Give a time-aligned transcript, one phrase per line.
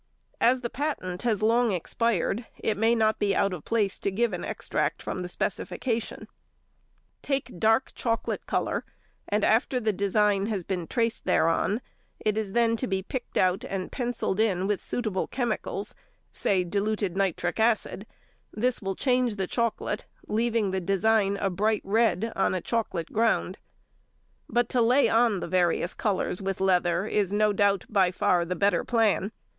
[0.39, 4.33] As the patent has long expired, it may not be out of place to give
[4.33, 6.27] an extract from the specification:
[7.21, 8.83] "Take dark chocolate colour,
[9.29, 11.81] and after the design has been traced thereon,
[12.19, 15.93] it is then to be picked out or pencilled in with suitable chemicals,
[16.31, 18.07] say diluted nitric acid;
[18.51, 23.59] this will change the chocolate, leaving the design a bright red on a chocolate ground."
[24.49, 28.55] But to lay on the various colours with leather is, no doubt, by far the
[28.55, 29.31] better plan.